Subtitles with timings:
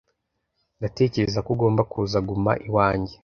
[0.79, 3.15] Ndatekereza ko ugomba kuza guma iwanjye.